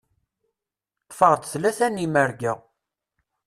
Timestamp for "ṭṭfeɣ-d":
1.03-1.43